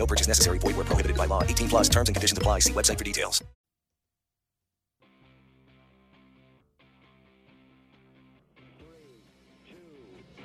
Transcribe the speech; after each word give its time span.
No 0.00 0.06
purchase 0.06 0.26
necessary. 0.26 0.56
Void 0.58 0.76
where 0.76 0.86
prohibited 0.86 1.14
by 1.14 1.26
law. 1.26 1.42
18 1.42 1.68
plus 1.68 1.86
terms 1.86 2.08
and 2.08 2.16
conditions 2.16 2.38
apply. 2.38 2.60
See 2.60 2.72
website 2.72 2.96
for 2.96 3.04
details. 3.04 3.44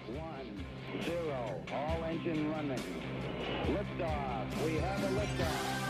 One, 0.08 0.66
zero. 1.06 1.64
All 1.74 2.04
engine 2.04 2.52
running. 2.52 2.84
Liftoff. 3.70 4.66
We 4.66 4.74
have 4.76 5.02
a 5.02 5.08
liftoff. 5.22 5.86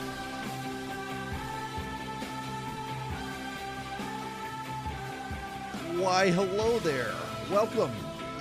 Why, 5.99 6.29
hello 6.29 6.77
there. 6.79 7.15
Welcome. 7.49 7.91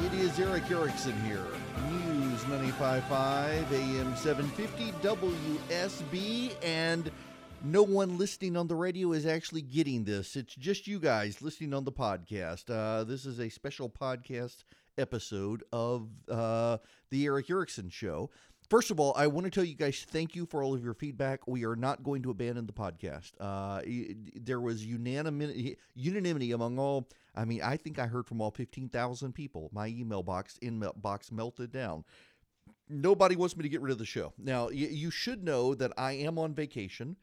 It 0.04 0.12
is 0.12 0.38
Erick 0.38 0.70
Erickson 0.70 1.18
here. 1.22 1.46
News 2.34 2.72
95.5 2.72 3.70
AM 3.70 4.16
750 4.16 4.90
WSB, 5.06 6.52
and 6.64 7.08
no 7.62 7.84
one 7.84 8.18
listening 8.18 8.56
on 8.56 8.66
the 8.66 8.74
radio 8.74 9.12
is 9.12 9.24
actually 9.24 9.62
getting 9.62 10.02
this. 10.02 10.34
It's 10.34 10.56
just 10.56 10.88
you 10.88 10.98
guys 10.98 11.40
listening 11.42 11.72
on 11.72 11.84
the 11.84 11.92
podcast. 11.92 12.70
Uh, 12.70 13.04
this 13.04 13.24
is 13.24 13.38
a 13.38 13.48
special 13.48 13.88
podcast 13.88 14.64
episode 14.98 15.62
of 15.72 16.08
uh, 16.28 16.78
the 17.10 17.24
Erick 17.24 17.50
Erickson 17.50 17.88
Show. 17.88 18.30
First 18.74 18.90
of 18.90 18.98
all, 18.98 19.12
I 19.14 19.28
want 19.28 19.44
to 19.44 19.52
tell 19.52 19.62
you 19.62 19.76
guys 19.76 20.04
thank 20.10 20.34
you 20.34 20.46
for 20.46 20.60
all 20.60 20.74
of 20.74 20.82
your 20.82 20.94
feedback. 20.94 21.46
We 21.46 21.64
are 21.64 21.76
not 21.76 22.02
going 22.02 22.24
to 22.24 22.30
abandon 22.30 22.66
the 22.66 22.72
podcast. 22.72 23.30
Uh, 23.38 23.80
there 24.34 24.60
was 24.60 24.84
unanimity, 24.84 25.76
unanimity 25.94 26.50
among 26.50 26.80
all. 26.80 27.08
I 27.36 27.44
mean, 27.44 27.62
I 27.62 27.76
think 27.76 28.00
I 28.00 28.08
heard 28.08 28.26
from 28.26 28.40
all 28.40 28.50
15,000 28.50 29.32
people. 29.32 29.70
My 29.72 29.86
email 29.86 30.24
box 30.24 30.58
inbox 30.60 31.30
melted 31.30 31.70
down. 31.70 32.02
Nobody 32.88 33.36
wants 33.36 33.56
me 33.56 33.62
to 33.62 33.68
get 33.68 33.80
rid 33.80 33.92
of 33.92 33.98
the 33.98 34.04
show. 34.04 34.32
Now, 34.38 34.70
you 34.70 35.08
should 35.08 35.44
know 35.44 35.76
that 35.76 35.92
I 35.96 36.14
am 36.14 36.36
on 36.36 36.52
vacation 36.52 37.14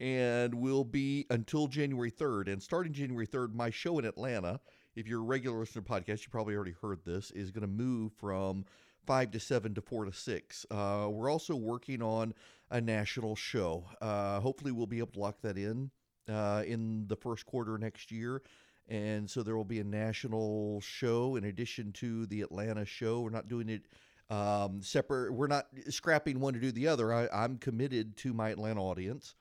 and 0.00 0.52
will 0.52 0.84
be 0.84 1.24
until 1.30 1.66
January 1.66 2.10
3rd. 2.10 2.52
And 2.52 2.62
starting 2.62 2.92
January 2.92 3.26
3rd, 3.26 3.54
my 3.54 3.70
show 3.70 3.98
in 3.98 4.04
Atlanta, 4.04 4.60
if 4.96 5.08
you're 5.08 5.20
a 5.20 5.24
regular 5.24 5.60
listener 5.60 5.80
podcast, 5.80 6.24
you 6.24 6.28
probably 6.30 6.54
already 6.54 6.74
heard 6.82 6.98
this, 7.06 7.30
is 7.30 7.50
going 7.50 7.62
to 7.62 7.68
move 7.68 8.12
from 8.18 8.66
five 9.06 9.30
to 9.32 9.40
seven 9.40 9.74
to 9.74 9.80
four 9.80 10.04
to 10.04 10.12
six. 10.12 10.66
Uh, 10.70 11.08
we're 11.10 11.30
also 11.30 11.54
working 11.54 12.02
on 12.02 12.34
a 12.70 12.80
national 12.80 13.36
show. 13.36 13.84
Uh, 14.00 14.40
hopefully, 14.40 14.72
we'll 14.72 14.86
be 14.86 14.98
able 14.98 15.12
to 15.12 15.20
lock 15.20 15.40
that 15.42 15.58
in 15.58 15.90
uh, 16.28 16.62
in 16.66 17.06
the 17.08 17.16
first 17.16 17.46
quarter 17.46 17.78
next 17.78 18.10
year. 18.10 18.42
And 18.88 19.30
so 19.30 19.42
there 19.42 19.56
will 19.56 19.64
be 19.64 19.78
a 19.78 19.84
national 19.84 20.80
show 20.80 21.36
in 21.36 21.44
addition 21.44 21.92
to 21.92 22.26
the 22.26 22.42
Atlanta 22.42 22.84
show. 22.84 23.20
We're 23.20 23.30
not 23.30 23.46
doing 23.46 23.68
it 23.68 23.86
um, 24.30 24.82
separate. 24.82 25.32
We're 25.32 25.46
not 25.46 25.66
scrapping 25.88 26.40
one 26.40 26.54
to 26.54 26.60
do 26.60 26.72
the 26.72 26.88
other. 26.88 27.12
I, 27.12 27.28
I'm 27.32 27.56
committed 27.58 28.16
to 28.18 28.32
my 28.32 28.50
Atlanta 28.50 28.82
audience. 28.82 29.34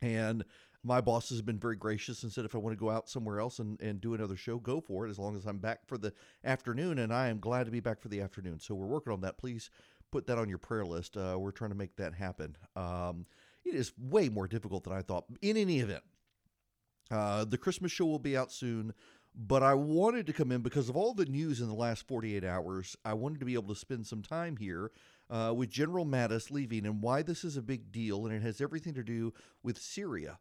And 0.00 0.44
my 0.84 1.00
boss 1.00 1.28
has 1.28 1.42
been 1.42 1.58
very 1.58 1.76
gracious 1.76 2.22
and 2.22 2.32
said 2.32 2.44
if 2.44 2.54
I 2.54 2.58
want 2.58 2.76
to 2.76 2.80
go 2.80 2.90
out 2.90 3.08
somewhere 3.08 3.38
else 3.38 3.58
and, 3.58 3.80
and 3.80 4.00
do 4.00 4.14
another 4.14 4.36
show, 4.36 4.58
go 4.58 4.80
for 4.80 5.06
it 5.06 5.10
as 5.10 5.18
long 5.18 5.36
as 5.36 5.46
I'm 5.46 5.58
back 5.58 5.86
for 5.86 5.96
the 5.96 6.12
afternoon. 6.44 6.98
And 6.98 7.12
I 7.12 7.28
am 7.28 7.38
glad 7.38 7.66
to 7.66 7.72
be 7.72 7.80
back 7.80 8.00
for 8.00 8.08
the 8.08 8.20
afternoon. 8.20 8.58
So 8.58 8.74
we're 8.74 8.86
working 8.86 9.12
on 9.12 9.20
that. 9.20 9.38
Please 9.38 9.70
put 10.10 10.26
that 10.26 10.38
on 10.38 10.48
your 10.48 10.58
prayer 10.58 10.84
list. 10.84 11.16
Uh, 11.16 11.36
we're 11.38 11.52
trying 11.52 11.70
to 11.70 11.76
make 11.76 11.96
that 11.96 12.14
happen. 12.14 12.56
Um, 12.74 13.26
it 13.64 13.74
is 13.74 13.92
way 13.96 14.28
more 14.28 14.48
difficult 14.48 14.84
than 14.84 14.92
I 14.92 15.02
thought. 15.02 15.24
In 15.40 15.56
any 15.56 15.78
event, 15.78 16.02
uh, 17.10 17.44
the 17.44 17.58
Christmas 17.58 17.92
show 17.92 18.06
will 18.06 18.18
be 18.18 18.36
out 18.36 18.50
soon. 18.50 18.92
But 19.34 19.62
I 19.62 19.72
wanted 19.72 20.26
to 20.26 20.34
come 20.34 20.52
in 20.52 20.60
because 20.60 20.90
of 20.90 20.96
all 20.96 21.14
the 21.14 21.24
news 21.24 21.60
in 21.60 21.68
the 21.68 21.74
last 21.74 22.06
48 22.06 22.44
hours. 22.44 22.96
I 23.04 23.14
wanted 23.14 23.40
to 23.40 23.46
be 23.46 23.54
able 23.54 23.74
to 23.74 23.80
spend 23.80 24.06
some 24.06 24.20
time 24.20 24.58
here 24.58 24.90
uh, 25.30 25.54
with 25.56 25.70
General 25.70 26.04
Mattis 26.04 26.50
leaving 26.50 26.84
and 26.84 27.00
why 27.00 27.22
this 27.22 27.42
is 27.42 27.56
a 27.56 27.62
big 27.62 27.90
deal. 27.90 28.26
And 28.26 28.34
it 28.34 28.42
has 28.42 28.60
everything 28.60 28.92
to 28.94 29.02
do 29.02 29.32
with 29.62 29.78
Syria. 29.78 30.38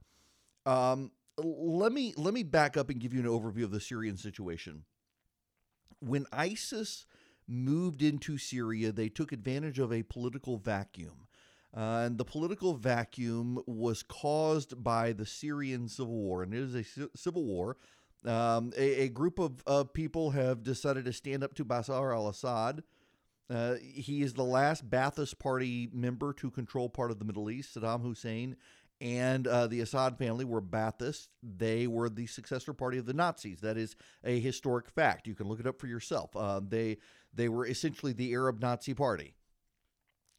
Um, 0.66 1.12
let 1.38 1.92
me 1.92 2.14
let 2.18 2.34
me 2.34 2.44
back 2.44 2.78
up 2.78 2.90
and 2.90 3.00
give 3.00 3.14
you 3.14 3.20
an 3.20 3.26
overview 3.26 3.64
of 3.64 3.72
the 3.72 3.80
Syrian 3.80 4.18
situation. 4.18 4.84
When 6.00 6.26
ISIS 6.32 7.06
moved 7.48 8.02
into 8.02 8.38
Syria, 8.38 8.92
they 8.92 9.10
took 9.10 9.32
advantage 9.32 9.80
of 9.80 9.92
a 9.92 10.04
political 10.04 10.58
vacuum. 10.58 11.28
Uh, 11.76 12.04
and 12.06 12.18
the 12.18 12.26
political 12.26 12.74
vacuum 12.74 13.62
was 13.66 14.04
caused 14.04 14.84
by 14.84 15.14
the 15.14 15.26
Syrian 15.26 15.88
civil 15.88 16.14
war. 16.14 16.44
And 16.44 16.54
it 16.54 16.60
is 16.60 16.76
a 16.76 17.08
civil 17.16 17.46
war. 17.46 17.78
Um, 18.26 18.72
a, 18.78 19.04
a 19.04 19.10
group 19.10 19.40
of 19.40 19.64
uh, 19.66 19.86
people 19.86 20.32
have 20.32 20.64
decided 20.64 21.06
to 21.06 21.14
stand 21.14 21.44
up 21.44 21.54
to 21.56 21.66
Bashar 21.66 22.14
al 22.14 22.28
Assad. 22.28 22.84
Uh, 23.50 23.76
he 23.82 24.22
is 24.22 24.34
the 24.34 24.44
last 24.44 24.90
Ba'athist 24.90 25.40
Party 25.40 25.90
member 25.92 26.32
to 26.34 26.50
control 26.52 26.88
part 26.88 27.12
of 27.12 27.20
the 27.20 27.26
Middle 27.26 27.50
East. 27.50 27.76
Saddam 27.76 28.02
Hussein 28.02 28.56
and 29.02 29.48
uh, 29.48 29.66
the 29.66 29.82
Assad 29.82 30.18
family 30.20 30.46
were 30.46 30.62
Baathists. 30.62 31.28
They 31.42 31.88
were 31.88 32.08
the 32.08 32.28
successor 32.28 32.72
party 32.72 33.00
of 33.00 33.08
the 33.08 33.14
Nazis. 33.14 33.60
That 33.62 33.76
is 33.76 33.96
a 34.24 34.40
historic 34.40 34.88
fact. 34.88 35.28
You 35.28 35.34
can 35.34 35.48
look 35.48 35.60
it 35.60 35.66
up 35.66 35.80
for 35.80 35.88
yourself. 35.88 36.36
Uh, 36.36 36.62
they 36.66 37.00
they 37.34 37.50
were 37.50 37.66
essentially 37.66 38.14
the 38.14 38.32
Arab 38.34 38.62
Nazi 38.62 38.94
Party, 38.94 39.34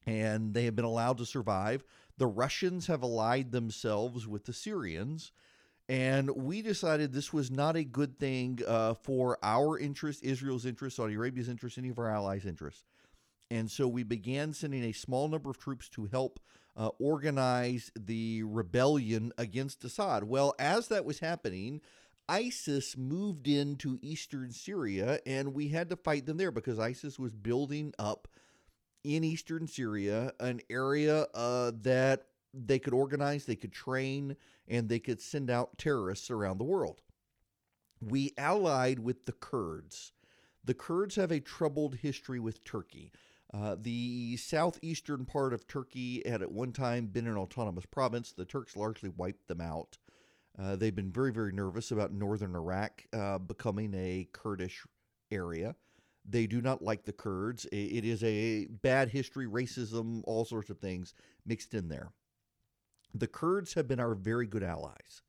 and 0.07 0.55
they 0.55 0.65
have 0.65 0.77
been 0.77 0.85
allowed 0.85 1.19
to 1.19 1.27
survive. 1.27 1.85
The 2.19 2.27
Russians 2.27 2.87
have 2.87 3.03
allied 3.03 3.51
themselves 3.51 4.29
with 4.29 4.45
the 4.45 4.53
Syrians, 4.53 5.33
and 5.89 6.31
we 6.31 6.63
decided 6.63 7.13
this 7.13 7.33
was 7.33 7.51
not 7.51 7.75
a 7.75 7.83
good 7.83 8.19
thing 8.21 8.61
uh, 8.67 8.95
for 8.95 9.39
our 9.43 9.77
interest, 9.77 10.23
Israel's 10.23 10.67
interest, 10.67 10.97
Saudi 10.97 11.15
Arabia's 11.15 11.49
interest, 11.49 11.79
any 11.79 11.89
of 11.89 11.99
our 11.99 12.11
allies' 12.11 12.47
interests. 12.47 12.85
And 13.51 13.69
so 13.71 13.89
we 13.89 14.03
began 14.05 14.53
sending 14.53 14.85
a 14.85 14.93
small 14.93 15.29
number 15.29 15.51
of 15.51 15.59
troops 15.59 15.89
to 15.91 16.07
help 16.07 16.39
uh, 16.77 16.91
organize 16.99 17.91
the 17.99 18.43
rebellion 18.45 19.33
against 19.37 19.85
Assad. 19.85 20.25
Well, 20.25 20.55
as 20.59 20.89
that 20.89 21.05
was 21.05 21.19
happening, 21.19 21.81
ISIS 22.29 22.97
moved 22.97 23.49
into 23.49 23.99
eastern 24.01 24.53
Syria, 24.53 25.21
and 25.27 25.55
we 25.55 25.69
had 25.69 25.91
to 25.91 25.97
fight 25.97 26.27
them 26.27 26.37
there 26.37 26.53
because 26.53 26.79
ISIS 26.79 27.19
was 27.19 27.35
building 27.35 27.93
up 27.99 28.29
in 29.05 29.25
eastern 29.25 29.67
Syria 29.67 30.33
an 30.41 30.61
area 30.71 31.27
uh, 31.35 31.73
that 31.83 32.27
they 32.55 32.79
could 32.79 32.95
organize, 32.95 33.45
they 33.45 33.57
could 33.57 33.73
train, 33.73 34.37
and 34.69 34.89
they 34.89 34.99
could 34.99 35.21
send 35.21 35.51
out 35.51 35.79
terrorists 35.79 36.31
around 36.31 36.59
the 36.59 36.65
world. 36.65 37.01
We 38.01 38.33
allied 38.37 38.99
with 38.99 39.27
the 39.27 39.33
Kurds. 39.33 40.13
The 40.65 40.75
Kurds 40.75 41.17
have 41.17 41.33
a 41.33 41.41
troubled 41.41 41.97
history 41.97 42.39
with 42.39 42.65
Turkey. 42.65 43.13
Uh, 43.55 43.77
the 43.79 44.37
southeastern 44.39 45.27
part 45.27 45.53
of 45.53 45.67
Turkey 45.67 46.23
had 46.27 46.41
at 46.41 46.51
one 46.51 46.73
time 46.73 47.07
been 47.07 47.27
an 47.27 47.37
autonomous 47.37 47.85
province. 47.85 48.33
The 48.33 48.47
Turks 48.47 48.77
largely 48.77 49.11
wiped 49.11 49.47
them 49.47 49.61
out. 49.61 49.99
Uh, 50.59 50.77
they've 50.77 50.95
been 50.95 51.13
very, 51.13 51.33
very 51.33 51.53
nervous 51.53 51.91
about 51.91 52.13
northern 52.13 52.55
Iraq 52.55 53.05
uh, 53.13 53.39
becoming 53.39 53.93
a 53.95 54.29
Kurdish 54.33 54.87
area. 55.31 55.77
They 56.25 56.47
do 56.47 56.61
not 56.61 56.83
like 56.83 57.05
the 57.05 57.13
Kurds. 57.13 57.67
It 57.73 58.05
is 58.05 58.23
a 58.23 58.67
bad 58.67 59.09
history, 59.09 59.47
racism, 59.47 60.23
all 60.25 60.45
sorts 60.45 60.71
of 60.71 60.79
things 60.79 61.15
mixed 61.45 61.75
in 61.75 61.89
there. 61.89 62.13
The 63.15 63.27
Kurds 63.27 63.75
have 63.75 63.89
been 63.89 64.01
our 64.01 64.15
very 64.15 64.47
good 64.47 64.63
allies. 64.63 65.23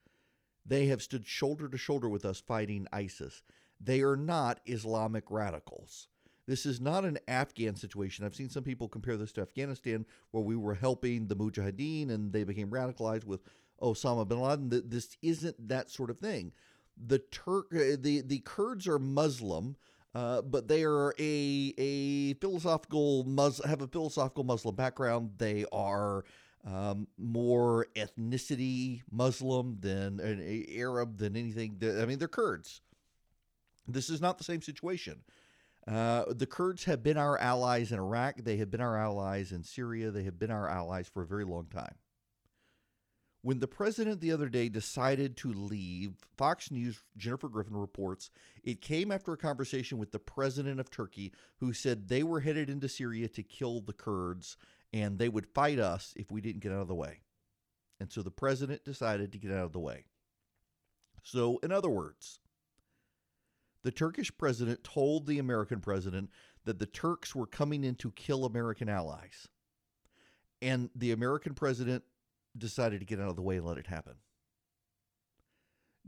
They 0.65 0.85
have 0.87 1.01
stood 1.01 1.25
shoulder 1.25 1.67
to 1.67 1.77
shoulder 1.77 2.07
with 2.07 2.23
us 2.23 2.39
fighting 2.39 2.87
ISIS. 2.93 3.41
They 3.81 4.01
are 4.01 4.15
not 4.15 4.61
Islamic 4.65 5.29
radicals. 5.29 6.07
This 6.45 6.65
is 6.65 6.81
not 6.81 7.05
an 7.05 7.19
Afghan 7.27 7.75
situation. 7.75 8.25
I've 8.25 8.35
seen 8.35 8.49
some 8.49 8.63
people 8.63 8.87
compare 8.87 9.15
this 9.15 9.31
to 9.33 9.41
Afghanistan, 9.41 10.05
where 10.31 10.43
we 10.43 10.55
were 10.55 10.73
helping 10.73 11.27
the 11.27 11.35
Mujahideen 11.35 12.09
and 12.09 12.33
they 12.33 12.43
became 12.43 12.69
radicalized 12.69 13.25
with 13.25 13.41
Osama 13.81 14.27
bin 14.27 14.39
Laden. 14.39 14.83
This 14.89 15.17
isn't 15.21 15.69
that 15.69 15.89
sort 15.89 16.09
of 16.09 16.19
thing. 16.19 16.51
The 16.97 17.19
Turk, 17.19 17.67
uh, 17.73 17.97
the 17.99 18.21
the 18.25 18.39
Kurds 18.39 18.87
are 18.87 18.99
Muslim, 18.99 19.77
uh, 20.13 20.41
but 20.41 20.67
they 20.67 20.83
are 20.83 21.13
a 21.17 21.73
a 21.77 22.33
philosophical 22.35 23.23
Mus 23.23 23.63
have 23.65 23.81
a 23.81 23.87
philosophical 23.87 24.43
Muslim 24.43 24.75
background. 24.75 25.31
They 25.37 25.65
are 25.71 26.23
um, 26.65 27.07
more 27.17 27.87
ethnicity 27.95 29.01
Muslim 29.11 29.77
than 29.79 30.19
an 30.19 30.65
Arab 30.75 31.17
than 31.17 31.35
anything. 31.35 31.81
I 31.81 32.05
mean, 32.05 32.19
they're 32.19 32.27
Kurds. 32.27 32.81
This 33.87 34.09
is 34.09 34.21
not 34.21 34.37
the 34.37 34.43
same 34.43 34.61
situation. 34.61 35.23
Uh, 35.87 36.25
the 36.29 36.45
Kurds 36.45 36.85
have 36.85 37.03
been 37.03 37.17
our 37.17 37.37
allies 37.37 37.91
in 37.91 37.99
Iraq. 37.99 38.37
They 38.37 38.57
have 38.57 38.71
been 38.71 38.81
our 38.81 38.97
allies 38.97 39.51
in 39.51 39.63
Syria. 39.63 40.11
They 40.11 40.23
have 40.23 40.39
been 40.39 40.51
our 40.51 40.69
allies 40.69 41.07
for 41.07 41.23
a 41.23 41.27
very 41.27 41.43
long 41.43 41.65
time. 41.65 41.95
When 43.41 43.59
the 43.59 43.67
president 43.67 44.21
the 44.21 44.31
other 44.31 44.47
day 44.47 44.69
decided 44.69 45.35
to 45.37 45.51
leave, 45.51 46.13
Fox 46.37 46.71
News, 46.71 47.01
Jennifer 47.17 47.49
Griffin 47.49 47.75
reports, 47.75 48.29
it 48.63 48.79
came 48.79 49.11
after 49.11 49.33
a 49.33 49.37
conversation 49.37 49.97
with 49.97 50.13
the 50.13 50.19
president 50.19 50.79
of 50.79 50.89
Turkey 50.89 51.33
who 51.57 51.73
said 51.73 52.07
they 52.07 52.23
were 52.23 52.39
headed 52.39 52.69
into 52.69 52.87
Syria 52.87 53.27
to 53.27 53.43
kill 53.43 53.81
the 53.81 53.91
Kurds 53.91 54.55
and 54.93 55.19
they 55.19 55.27
would 55.27 55.47
fight 55.47 55.77
us 55.77 56.13
if 56.15 56.31
we 56.31 56.39
didn't 56.39 56.61
get 56.61 56.71
out 56.71 56.83
of 56.83 56.87
the 56.87 56.95
way. 56.95 57.19
And 57.99 58.09
so 58.09 58.21
the 58.21 58.31
president 58.31 58.85
decided 58.85 59.33
to 59.33 59.39
get 59.39 59.51
out 59.51 59.65
of 59.65 59.73
the 59.73 59.79
way. 59.79 60.05
So, 61.23 61.57
in 61.63 61.71
other 61.71 61.89
words, 61.89 62.39
the 63.83 63.91
Turkish 63.91 64.35
president 64.37 64.83
told 64.83 65.27
the 65.27 65.39
American 65.39 65.79
president 65.79 66.29
that 66.65 66.79
the 66.79 66.85
Turks 66.85 67.35
were 67.35 67.45
coming 67.45 67.83
in 67.83 67.95
to 67.95 68.11
kill 68.11 68.45
American 68.45 68.89
allies. 68.89 69.47
And 70.61 70.89
the 70.95 71.11
American 71.11 71.53
president 71.53 72.03
decided 72.57 72.99
to 73.01 73.05
get 73.05 73.19
out 73.19 73.29
of 73.29 73.35
the 73.35 73.41
way 73.41 73.57
and 73.57 73.65
let 73.65 73.77
it 73.77 73.87
happen. 73.87 74.13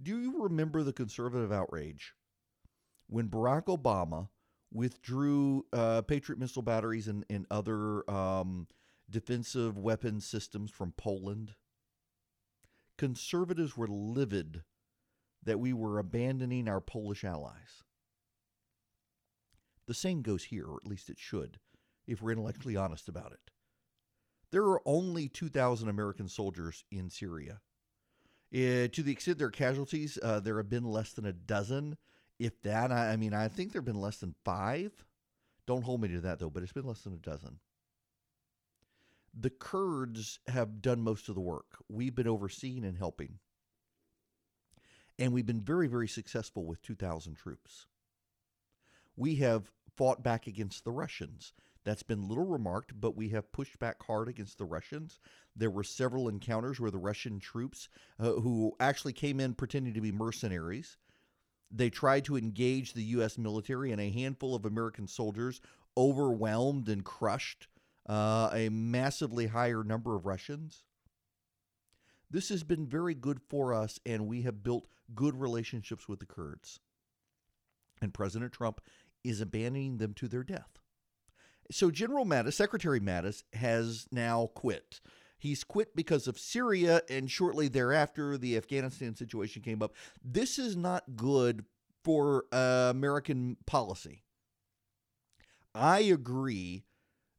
Do 0.01 0.19
you 0.19 0.43
remember 0.43 0.83
the 0.83 0.93
conservative 0.93 1.51
outrage 1.51 2.13
when 3.07 3.29
Barack 3.29 3.65
Obama 3.65 4.29
withdrew 4.71 5.65
uh, 5.73 6.01
Patriot 6.01 6.39
missile 6.39 6.61
batteries 6.61 7.07
and, 7.07 7.25
and 7.29 7.45
other 7.51 8.09
um, 8.09 8.67
defensive 9.09 9.77
weapon 9.77 10.21
systems 10.21 10.71
from 10.71 10.93
Poland? 10.95 11.55
Conservatives 12.97 13.75
were 13.75 13.87
livid 13.87 14.63
that 15.45 15.59
we 15.59 15.73
were 15.73 15.99
abandoning 15.99 16.67
our 16.67 16.81
Polish 16.81 17.23
allies. 17.23 17.83
The 19.87 19.93
same 19.93 20.21
goes 20.21 20.45
here, 20.45 20.65
or 20.65 20.77
at 20.83 20.89
least 20.89 21.09
it 21.09 21.19
should, 21.19 21.59
if 22.07 22.21
we're 22.21 22.31
intellectually 22.31 22.75
honest 22.75 23.07
about 23.07 23.31
it. 23.31 23.51
There 24.51 24.63
are 24.63 24.81
only 24.85 25.27
2,000 25.27 25.87
American 25.89 26.27
soldiers 26.27 26.83
in 26.91 27.09
Syria. 27.09 27.61
Uh, 28.53 28.87
to 28.87 29.03
the 29.03 29.11
extent 29.11 29.37
there 29.37 29.47
are 29.47 29.51
casualties, 29.51 30.17
uh, 30.23 30.39
there 30.39 30.57
have 30.57 30.69
been 30.69 30.85
less 30.85 31.13
than 31.13 31.25
a 31.25 31.33
dozen, 31.33 31.97
if 32.39 32.61
that. 32.61 32.91
I, 32.91 33.13
I 33.13 33.15
mean, 33.17 33.33
I 33.33 33.47
think 33.47 33.71
there 33.71 33.81
have 33.81 33.85
been 33.85 34.01
less 34.01 34.17
than 34.17 34.35
five. 34.43 34.91
Don't 35.67 35.83
hold 35.83 36.01
me 36.01 36.07
to 36.09 36.21
that, 36.21 36.39
though, 36.39 36.49
but 36.49 36.63
it's 36.63 36.71
been 36.71 36.85
less 36.85 37.01
than 37.01 37.13
a 37.13 37.17
dozen. 37.17 37.59
The 39.37 39.49
Kurds 39.49 40.39
have 40.47 40.81
done 40.81 41.01
most 41.01 41.27
of 41.27 41.35
the 41.35 41.41
work. 41.41 41.77
We've 41.89 42.15
been 42.15 42.27
overseeing 42.27 42.85
and 42.85 42.97
helping. 42.97 43.39
And 45.17 45.31
we've 45.31 45.45
been 45.45 45.61
very, 45.61 45.87
very 45.87 46.07
successful 46.07 46.65
with 46.65 46.81
2,000 46.81 47.35
troops. 47.35 47.87
We 49.15 49.35
have 49.37 49.71
fought 49.95 50.23
back 50.23 50.45
against 50.45 50.83
the 50.83 50.91
Russians. 50.91 51.53
That's 51.85 52.03
been 52.03 52.27
little 52.27 52.47
remarked, 52.47 52.99
but 52.99 53.15
we 53.15 53.29
have 53.29 53.51
pushed 53.51 53.79
back 53.79 54.03
hard 54.03 54.27
against 54.27 54.57
the 54.57 54.65
Russians. 54.65 55.19
There 55.55 55.69
were 55.69 55.83
several 55.83 56.27
encounters 56.27 56.79
where 56.79 56.91
the 56.91 56.97
Russian 56.97 57.39
troops, 57.39 57.87
uh, 58.19 58.33
who 58.33 58.75
actually 58.79 59.13
came 59.13 59.39
in 59.39 59.53
pretending 59.53 59.93
to 59.93 60.01
be 60.01 60.11
mercenaries, 60.11 60.97
they 61.71 61.89
tried 61.89 62.25
to 62.25 62.37
engage 62.37 62.93
the 62.93 63.03
U.S. 63.03 63.37
military, 63.37 63.91
and 63.91 64.01
a 64.01 64.09
handful 64.09 64.55
of 64.55 64.65
American 64.65 65.07
soldiers 65.07 65.61
overwhelmed 65.97 66.89
and 66.89 67.03
crushed 67.03 67.67
uh, 68.07 68.49
a 68.51 68.69
massively 68.69 69.47
higher 69.47 69.83
number 69.83 70.15
of 70.15 70.25
Russians. 70.25 70.83
This 72.29 72.49
has 72.49 72.63
been 72.63 72.87
very 72.87 73.13
good 73.13 73.39
for 73.49 73.73
us, 73.73 73.99
and 74.05 74.27
we 74.27 74.41
have 74.41 74.63
built 74.63 74.87
good 75.13 75.39
relationships 75.39 76.07
with 76.07 76.19
the 76.19 76.25
Kurds. 76.25 76.79
And 78.01 78.13
President 78.13 78.51
Trump 78.51 78.81
is 79.23 79.41
abandoning 79.41 79.97
them 79.97 80.13
to 80.15 80.27
their 80.27 80.43
death. 80.43 80.79
So 81.71 81.89
General 81.89 82.25
Mattis, 82.25 82.53
Secretary 82.53 82.99
Mattis, 82.99 83.43
has 83.53 84.07
now 84.11 84.47
quit. 84.53 85.01
He's 85.37 85.63
quit 85.63 85.95
because 85.95 86.27
of 86.27 86.39
Syria, 86.39 87.01
and 87.09 87.29
shortly 87.29 87.67
thereafter, 87.67 88.37
the 88.37 88.57
Afghanistan 88.57 89.15
situation 89.15 89.61
came 89.61 89.81
up. 89.81 89.93
This 90.23 90.57
is 90.59 90.75
not 90.75 91.15
good 91.15 91.65
for 92.03 92.45
uh, 92.51 92.87
American 92.91 93.57
policy. 93.65 94.23
I 95.73 95.99
agree 95.99 96.85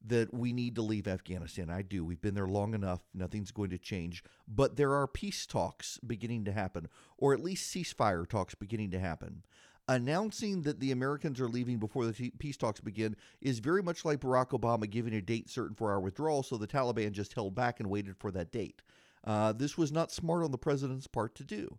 that 0.09 0.33
we 0.33 0.53
need 0.53 0.75
to 0.77 0.83
leave 0.83 1.09
Afghanistan. 1.09 1.71
I 1.71 1.83
do. 1.83 2.05
We've 2.05 2.21
been 2.21 2.35
there 2.35 2.47
long 2.47 2.75
enough. 2.75 3.01
Nothing's 3.15 3.51
going 3.51 3.71
to 3.71 3.79
change. 3.79 4.23
But 4.47 4.77
there 4.77 4.95
are 4.95 5.07
peace 5.07 5.47
talks 5.47 5.99
beginning 5.99 6.45
to 6.45 6.53
happen, 6.53 6.89
or 7.19 7.35
at 7.35 7.43
least 7.43 7.75
ceasefire 7.75 8.29
talks 8.29 8.55
beginning 8.55 8.91
to 8.93 8.99
happen. 8.99 9.43
Announcing 9.89 10.63
that 10.63 10.81
the 10.81 10.91
Americans 10.91 11.41
are 11.41 11.49
leaving 11.49 11.79
before 11.79 12.07
the 12.07 12.31
peace 12.39 12.57
talks 12.57 12.81
begin 12.81 13.15
is 13.41 13.61
very 13.61 13.83
much 13.83 14.05
like 14.05 14.21
Barack 14.21 14.49
Obama 14.51 14.91
giving 14.91 15.15
a 15.15 15.23
date 15.23 15.49
certain 15.49 15.77
for 15.77 15.93
our 15.93 16.01
withdrawal, 16.01 16.43
so 16.43 16.57
the 16.57 16.67
Taliban 16.67 17.13
just 17.13 17.35
held 17.35 17.55
back 17.55 17.79
and 17.79 17.89
waited 17.89 18.17
for 18.17 18.33
that 18.33 18.51
date. 18.51 18.83
Uh, 19.23 19.53
this 19.53 19.79
was 19.79 19.93
not 19.93 20.11
smart 20.11 20.43
on 20.43 20.51
the 20.51 20.59
president's 20.59 21.07
part 21.07 21.35
to 21.37 21.45
do. 21.45 21.79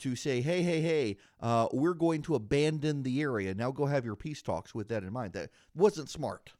To 0.00 0.14
say, 0.14 0.42
hey, 0.42 0.62
hey, 0.62 0.82
hey, 0.82 1.16
uh, 1.40 1.68
we're 1.72 1.94
going 1.94 2.20
to 2.22 2.34
abandon 2.34 3.02
the 3.02 3.22
area. 3.22 3.54
Now 3.54 3.70
go 3.70 3.86
have 3.86 4.04
your 4.04 4.16
peace 4.16 4.42
talks 4.42 4.74
with 4.74 4.88
that 4.88 5.02
in 5.02 5.10
mind. 5.10 5.32
That 5.32 5.48
wasn't 5.74 6.10
smart. 6.10 6.52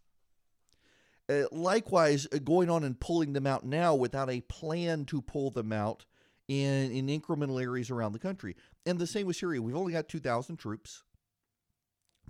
Uh, 1.29 1.45
likewise, 1.51 2.27
uh, 2.33 2.39
going 2.39 2.71
on 2.71 2.85
and 2.85 3.01
pulling 3.01 3.33
them 3.33 3.47
out 3.47 3.65
now 3.65 3.95
without 3.95 4.31
a 4.31 4.41
plan 4.43 5.05
to 5.05 5.21
pull 5.21 5.51
them 5.51 5.73
out 5.73 6.05
in, 6.49 6.91
in 6.93 7.07
incremental 7.07 7.61
areas 7.61 7.91
around 7.91 8.13
the 8.13 8.19
country. 8.19 8.55
And 8.85 8.99
the 8.99 9.07
same 9.07 9.27
with 9.27 9.37
Syria. 9.37 9.61
We've 9.61 9.77
only 9.77 9.93
got 9.93 10.09
2,000 10.09 10.57
troops. 10.57 11.03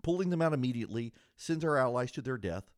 Pulling 0.03 0.31
them 0.31 0.43
out 0.43 0.53
immediately 0.53 1.13
sends 1.37 1.65
our 1.65 1.77
allies 1.77 2.13
to 2.13 2.23
their 2.23 2.39
death. 2.39 2.71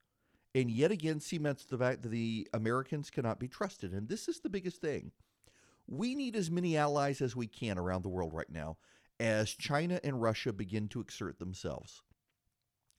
And 0.55 0.71
yet 0.71 0.91
again 0.91 1.21
cements 1.21 1.65
the 1.65 1.79
fact 1.79 2.03
that 2.03 2.09
the 2.09 2.49
Americans 2.53 3.11
cannot 3.11 3.39
be 3.39 3.49
trusted. 3.49 3.93
And 3.93 4.09
this 4.09 4.29
is 4.29 4.41
the 4.41 4.49
biggest 4.49 4.81
thing. 4.81 5.13
We 5.87 6.15
need 6.15 6.35
as 6.35 6.51
many 6.51 6.77
allies 6.77 7.21
as 7.21 7.37
we 7.37 7.47
can 7.47 7.79
around 7.79 8.03
the 8.03 8.09
world 8.09 8.33
right 8.33 8.51
now 8.51 8.77
as 9.21 9.51
China 9.51 10.01
and 10.05 10.23
Russia 10.23 10.53
begin 10.53 10.89
to 10.89 11.01
exert 11.01 11.39
themselves. 11.39 12.03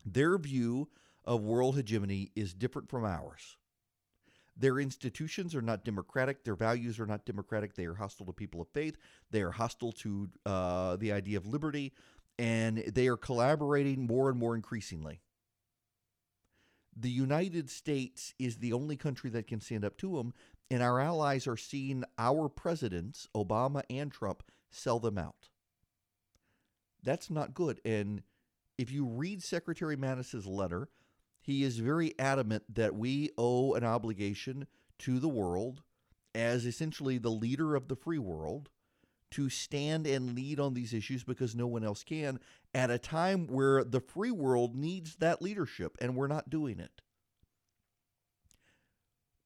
Their 0.06 0.38
view 0.38 0.90
of 1.30 1.44
world 1.44 1.76
hegemony 1.76 2.32
is 2.36 2.56
different 2.56 2.90
from 2.90 3.06
ours. 3.06 3.56
Their 4.58 4.80
institutions 4.80 5.54
are 5.54 5.62
not 5.62 5.86
democratic. 5.86 6.44
Their 6.44 6.56
values 6.56 7.00
are 7.00 7.06
not 7.06 7.24
democratic. 7.24 7.76
They 7.76 7.86
are 7.86 7.94
hostile 7.94 8.26
to 8.26 8.34
people 8.34 8.60
of 8.60 8.68
faith. 8.70 8.98
They 9.30 9.44
are 9.44 9.52
hostile 9.52 9.92
to 9.94 10.30
uh, 10.48 10.96
the 10.96 11.12
idea 11.12 11.38
of 11.38 11.46
liberty. 11.46 11.94
And 12.40 12.80
they 12.80 13.08
are 13.08 13.16
collaborating 13.16 14.08
more 14.08 14.28
and 14.30 14.40
more 14.40 14.56
increasingly. 14.56 15.22
The 16.98 17.12
United 17.12 17.70
States 17.70 18.34
is 18.40 18.58
the 18.58 18.74
only 18.74 18.98
country 18.98 19.30
that 19.30 19.46
can 19.48 19.62
stand 19.62 19.86
up 19.86 19.98
to 19.98 20.18
them. 20.18 20.34
And 20.72 20.82
our 20.82 21.00
allies 21.00 21.46
are 21.46 21.58
seeing 21.58 22.04
our 22.18 22.50
presidents, 22.50 23.30
Obama 23.36 23.84
and 23.88 24.12
Trump, 24.12 24.42
sell 24.72 25.00
them 25.00 25.20
out. 25.20 25.50
That's 27.04 27.30
not 27.30 27.54
good. 27.54 27.80
And 27.86 28.24
if 28.80 28.92
you 28.92 29.06
read 29.06 29.44
Secretary 29.44 29.96
Mattis's 29.96 30.48
letter, 30.48 30.90
he 31.42 31.64
is 31.64 31.80
very 31.80 32.14
adamant 32.20 32.64
that 32.74 32.96
we 32.96 33.30
owe 33.38 33.74
an 33.74 33.84
obligation 33.84 34.68
to 35.00 35.20
the 35.20 35.30
world 35.30 35.82
as 36.36 36.66
essentially 36.66 37.18
the 37.18 37.30
leader 37.32 37.76
of 37.76 37.88
the 37.88 37.96
free 37.96 38.20
world 38.20 38.70
to 39.32 39.50
stand 39.50 40.08
and 40.08 40.36
lead 40.36 40.60
on 40.60 40.74
these 40.74 40.94
issues 40.94 41.24
because 41.24 41.56
no 41.56 41.68
one 41.68 41.84
else 41.84 42.04
can 42.04 42.40
at 42.74 42.90
a 42.92 42.98
time 42.98 43.48
where 43.48 43.84
the 43.84 44.00
free 44.00 44.32
world 44.32 44.76
needs 44.76 45.16
that 45.18 45.42
leadership 45.42 45.98
and 46.02 46.16
we're 46.16 46.28
not 46.28 46.50
doing 46.50 46.80
it. 46.80 47.02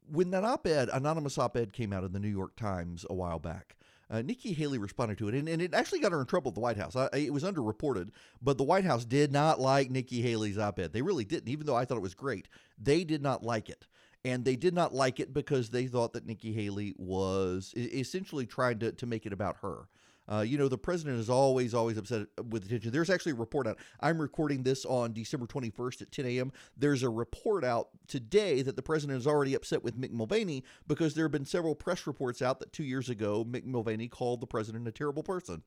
When 0.06 0.32
that 0.32 0.44
op 0.44 0.68
ed, 0.68 0.90
anonymous 0.92 1.38
op 1.38 1.56
ed, 1.56 1.74
came 1.74 1.94
out 1.94 2.04
in 2.04 2.12
the 2.12 2.20
New 2.20 2.30
York 2.30 2.56
Times 2.56 3.06
a 3.10 3.14
while 3.14 3.40
back, 3.40 3.76
uh, 4.14 4.22
Nikki 4.22 4.54
Haley 4.54 4.78
responded 4.78 5.18
to 5.18 5.28
it, 5.28 5.34
and, 5.34 5.50
and 5.50 5.60
it 5.60 5.74
actually 5.74 6.00
got 6.00 6.12
her 6.12 6.20
in 6.22 6.28
trouble 6.28 6.50
at 6.50 6.56
the 6.56 6.62
White 6.62 6.78
House. 6.78 6.96
I, 6.96 7.10
it 7.14 7.34
was 7.34 7.44
underreported, 7.44 8.12
but 8.44 8.60
the 8.60 8.64
White 8.64 8.86
House 8.86 9.06
did 9.06 9.32
not 9.32 9.60
like 9.60 9.90
Nikki 9.90 10.22
Haley's 10.22 10.60
op 10.60 10.78
ed. 10.78 10.94
They 10.94 11.02
really 11.02 11.26
didn't, 11.26 11.50
even 11.50 11.66
though 11.66 11.76
I 11.76 11.86
thought 11.86 11.98
it 11.98 12.02
was 12.02 12.14
great. 12.14 12.48
They 12.78 13.04
did 13.04 13.24
not 13.24 13.44
like 13.44 13.70
it. 13.70 13.88
And 14.24 14.46
they 14.46 14.56
did 14.56 14.76
not 14.76 14.94
like 14.94 15.20
it 15.20 15.34
because 15.34 15.72
they 15.72 15.88
thought 15.88 16.14
that 16.14 16.28
Nikki 16.28 16.54
Haley 16.54 16.94
was 16.98 17.74
essentially 17.76 18.46
trying 18.46 18.80
to, 18.80 18.92
to 18.92 19.06
make 19.08 19.26
it 19.26 19.34
about 19.34 19.58
her. 19.64 19.88
Uh, 20.32 20.40
you 20.40 20.58
know, 20.58 20.70
the 20.70 20.78
president 20.78 21.20
is 21.20 21.30
always, 21.30 21.74
always 21.74 21.98
upset 21.98 22.28
with 22.50 22.66
attention. 22.66 22.92
There's 22.92 23.10
actually 23.10 23.34
a 23.34 23.36
report 23.36 23.68
out. 23.68 23.78
I'm 24.00 24.22
recording 24.22 24.64
this 24.64 24.86
on 24.86 25.12
December 25.12 25.46
21st 25.46 26.04
at 26.04 26.12
10 26.12 26.26
a.m. 26.26 26.52
There's 26.78 27.04
a 27.04 27.10
report 27.10 27.66
out 27.66 27.90
today 28.08 28.62
that 28.62 28.76
the 28.76 28.82
president 28.82 29.20
is 29.20 29.28
already 29.28 29.54
upset 29.54 29.84
with 29.84 30.00
Mick 30.00 30.12
Mulvaney 30.12 30.64
because 30.88 31.14
there 31.14 31.26
have 31.26 31.32
been 31.32 31.46
several 31.46 31.76
press 31.76 32.08
reports 32.08 32.42
out 32.42 32.60
that 32.60 32.72
two 32.72 32.86
years 32.86 33.10
ago, 33.10 33.44
Mick 33.44 33.66
Mulvaney 33.66 34.08
called 34.08 34.40
the 34.40 34.48
president 34.48 34.88
a 34.88 34.92
terrible 34.92 35.24
person. 35.24 35.64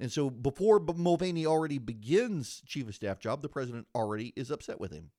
And 0.00 0.10
so 0.10 0.30
before 0.30 0.80
Mulvaney 0.80 1.46
already 1.46 1.78
begins 1.78 2.62
chief 2.66 2.88
of 2.88 2.94
staff 2.94 3.20
job, 3.20 3.42
the 3.42 3.48
president 3.48 3.86
already 3.94 4.32
is 4.34 4.50
upset 4.50 4.80
with 4.80 4.92
him. 4.92 5.10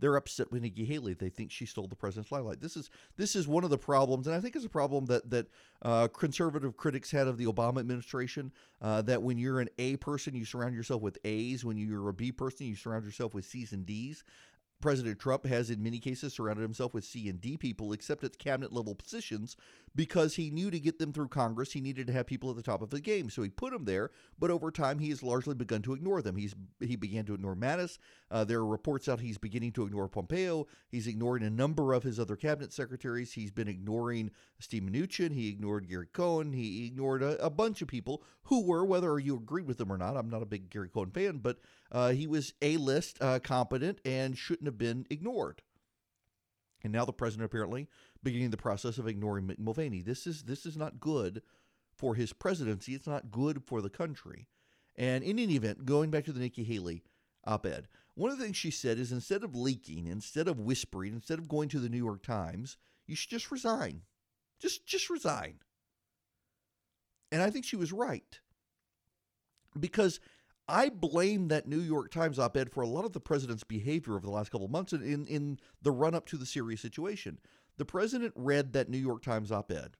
They're 0.00 0.16
upset 0.16 0.50
with 0.50 0.62
Nikki 0.62 0.84
Haley. 0.84 1.14
They 1.14 1.28
think 1.28 1.50
she 1.50 1.66
stole 1.66 1.86
the 1.86 1.94
president's 1.94 2.32
limelight. 2.32 2.60
This 2.60 2.76
is 2.76 2.90
this 3.16 3.36
is 3.36 3.46
one 3.46 3.64
of 3.64 3.70
the 3.70 3.78
problems, 3.78 4.26
and 4.26 4.34
I 4.34 4.40
think 4.40 4.56
it's 4.56 4.64
a 4.64 4.70
problem 4.70 5.06
that 5.06 5.30
that 5.30 5.46
uh, 5.82 6.08
conservative 6.08 6.76
critics 6.76 7.10
had 7.10 7.28
of 7.28 7.38
the 7.38 7.46
Obama 7.46 7.80
administration. 7.80 8.52
Uh, 8.82 9.00
that 9.02 9.22
when 9.22 9.38
you're 9.38 9.60
an 9.60 9.68
A 9.78 9.96
person, 9.96 10.34
you 10.34 10.44
surround 10.44 10.74
yourself 10.74 11.00
with 11.00 11.18
A's. 11.24 11.64
When 11.64 11.76
you're 11.76 12.08
a 12.08 12.14
B 12.14 12.32
person, 12.32 12.66
you 12.66 12.76
surround 12.76 13.04
yourself 13.04 13.34
with 13.34 13.44
C's 13.44 13.72
and 13.72 13.86
D's. 13.86 14.24
President 14.84 15.18
Trump 15.18 15.46
has, 15.46 15.70
in 15.70 15.82
many 15.82 15.98
cases, 15.98 16.34
surrounded 16.34 16.60
himself 16.60 16.92
with 16.92 17.06
C 17.06 17.30
and 17.30 17.40
D 17.40 17.56
people, 17.56 17.94
except 17.94 18.22
at 18.22 18.38
cabinet 18.38 18.70
level 18.70 18.94
positions, 18.94 19.56
because 19.96 20.34
he 20.34 20.50
knew 20.50 20.70
to 20.70 20.78
get 20.78 20.98
them 20.98 21.10
through 21.10 21.28
Congress, 21.28 21.72
he 21.72 21.80
needed 21.80 22.06
to 22.06 22.12
have 22.12 22.26
people 22.26 22.50
at 22.50 22.56
the 22.56 22.62
top 22.62 22.82
of 22.82 22.90
the 22.90 23.00
game. 23.00 23.30
So 23.30 23.42
he 23.42 23.48
put 23.48 23.72
them 23.72 23.86
there, 23.86 24.10
but 24.38 24.50
over 24.50 24.70
time, 24.70 24.98
he 24.98 25.08
has 25.08 25.22
largely 25.22 25.54
begun 25.54 25.80
to 25.82 25.94
ignore 25.94 26.20
them. 26.20 26.36
He's 26.36 26.54
he 26.80 26.96
began 26.96 27.24
to 27.24 27.32
ignore 27.32 27.56
Mattis. 27.56 27.96
Uh, 28.30 28.44
there 28.44 28.58
are 28.58 28.66
reports 28.66 29.08
out 29.08 29.20
he's 29.20 29.38
beginning 29.38 29.72
to 29.72 29.84
ignore 29.84 30.06
Pompeo. 30.06 30.66
He's 30.90 31.06
ignoring 31.06 31.44
a 31.44 31.50
number 31.50 31.94
of 31.94 32.02
his 32.02 32.20
other 32.20 32.36
cabinet 32.36 32.70
secretaries. 32.74 33.32
He's 33.32 33.50
been 33.50 33.68
ignoring 33.68 34.32
Steve 34.58 34.82
Mnuchin. 34.82 35.32
He 35.32 35.48
ignored 35.48 35.88
Gary 35.88 36.08
Cohn. 36.12 36.52
He 36.52 36.84
ignored 36.84 37.22
a, 37.22 37.42
a 37.42 37.48
bunch 37.48 37.80
of 37.80 37.88
people 37.88 38.22
who 38.42 38.66
were, 38.66 38.84
whether 38.84 39.18
you 39.18 39.36
agreed 39.36 39.66
with 39.66 39.78
them 39.78 39.90
or 39.90 39.96
not. 39.96 40.18
I'm 40.18 40.28
not 40.28 40.42
a 40.42 40.46
big 40.46 40.68
Gary 40.68 40.90
Cohn 40.90 41.10
fan, 41.10 41.38
but 41.38 41.58
uh, 41.94 42.10
he 42.10 42.26
was 42.26 42.52
a 42.60 42.76
list 42.76 43.22
uh, 43.22 43.38
competent 43.38 44.00
and 44.04 44.36
shouldn't 44.36 44.66
have 44.66 44.76
been 44.76 45.06
ignored. 45.08 45.62
And 46.82 46.92
now 46.92 47.04
the 47.04 47.12
president 47.12 47.46
apparently 47.46 47.88
beginning 48.22 48.50
the 48.50 48.56
process 48.56 48.98
of 48.98 49.06
ignoring 49.06 49.46
Mick 49.46 49.60
Mulvaney. 49.60 50.02
This 50.02 50.26
is 50.26 50.42
this 50.42 50.66
is 50.66 50.76
not 50.76 51.00
good 51.00 51.40
for 51.96 52.16
his 52.16 52.32
presidency. 52.32 52.94
It's 52.94 53.06
not 53.06 53.30
good 53.30 53.62
for 53.64 53.80
the 53.80 53.88
country. 53.88 54.48
And 54.96 55.22
in 55.22 55.38
any 55.38 55.54
event, 55.54 55.86
going 55.86 56.10
back 56.10 56.24
to 56.24 56.32
the 56.32 56.40
Nikki 56.40 56.64
Haley 56.64 57.04
op-ed, 57.46 57.88
one 58.14 58.30
of 58.30 58.38
the 58.38 58.44
things 58.44 58.56
she 58.56 58.70
said 58.70 58.98
is 58.98 59.12
instead 59.12 59.44
of 59.44 59.54
leaking, 59.54 60.08
instead 60.08 60.48
of 60.48 60.60
whispering, 60.60 61.14
instead 61.14 61.38
of 61.38 61.48
going 61.48 61.68
to 61.70 61.80
the 61.80 61.88
New 61.88 61.98
York 61.98 62.22
Times, 62.22 62.76
you 63.06 63.14
should 63.14 63.30
just 63.30 63.50
resign. 63.50 64.02
Just 64.60 64.84
just 64.84 65.10
resign. 65.10 65.60
And 67.30 67.40
I 67.40 67.50
think 67.50 67.64
she 67.64 67.76
was 67.76 67.92
right. 67.92 68.40
Because 69.78 70.20
I 70.66 70.88
blame 70.88 71.48
that 71.48 71.68
New 71.68 71.80
York 71.80 72.10
Times 72.10 72.38
op 72.38 72.56
ed 72.56 72.70
for 72.70 72.82
a 72.82 72.88
lot 72.88 73.04
of 73.04 73.12
the 73.12 73.20
president's 73.20 73.64
behavior 73.64 74.14
over 74.14 74.26
the 74.26 74.32
last 74.32 74.50
couple 74.50 74.64
of 74.64 74.70
months 74.70 74.92
in, 74.92 75.26
in 75.26 75.58
the 75.82 75.90
run 75.90 76.14
up 76.14 76.26
to 76.26 76.36
the 76.36 76.46
Syria 76.46 76.78
situation. 76.78 77.38
The 77.76 77.84
president 77.84 78.32
read 78.36 78.72
that 78.72 78.88
New 78.88 78.98
York 78.98 79.22
Times 79.22 79.52
op 79.52 79.70
ed, 79.70 79.96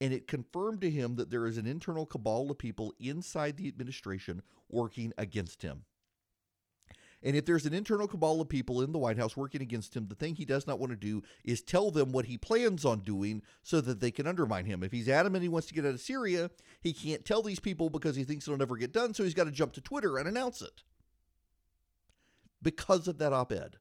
and 0.00 0.12
it 0.12 0.28
confirmed 0.28 0.80
to 0.82 0.90
him 0.90 1.16
that 1.16 1.30
there 1.30 1.46
is 1.46 1.58
an 1.58 1.66
internal 1.66 2.06
cabal 2.06 2.50
of 2.50 2.58
people 2.58 2.94
inside 3.00 3.56
the 3.56 3.66
administration 3.66 4.42
working 4.68 5.12
against 5.18 5.62
him. 5.62 5.84
And 7.22 7.34
if 7.34 7.44
there's 7.44 7.66
an 7.66 7.74
internal 7.74 8.06
cabal 8.06 8.40
of 8.40 8.48
people 8.48 8.82
in 8.82 8.92
the 8.92 8.98
White 8.98 9.18
House 9.18 9.36
working 9.36 9.62
against 9.62 9.96
him, 9.96 10.06
the 10.06 10.14
thing 10.14 10.36
he 10.36 10.44
does 10.44 10.66
not 10.66 10.78
want 10.78 10.92
to 10.92 10.96
do 10.96 11.22
is 11.44 11.62
tell 11.62 11.90
them 11.90 12.12
what 12.12 12.26
he 12.26 12.38
plans 12.38 12.84
on 12.84 13.00
doing 13.00 13.42
so 13.62 13.80
that 13.80 14.00
they 14.00 14.10
can 14.10 14.26
undermine 14.26 14.66
him. 14.66 14.82
If 14.82 14.92
he's 14.92 15.08
adamant 15.08 15.42
he 15.42 15.48
wants 15.48 15.66
to 15.68 15.74
get 15.74 15.86
out 15.86 15.94
of 15.94 16.00
Syria, 16.00 16.50
he 16.80 16.92
can't 16.92 17.24
tell 17.24 17.42
these 17.42 17.60
people 17.60 17.90
because 17.90 18.16
he 18.16 18.24
thinks 18.24 18.46
it'll 18.46 18.58
never 18.58 18.76
get 18.76 18.92
done, 18.92 19.14
so 19.14 19.24
he's 19.24 19.34
got 19.34 19.44
to 19.44 19.50
jump 19.50 19.72
to 19.74 19.80
Twitter 19.80 20.18
and 20.18 20.28
announce 20.28 20.62
it. 20.62 20.82
Because 22.62 23.08
of 23.08 23.18
that 23.18 23.32
op 23.32 23.52
ed. 23.52 23.76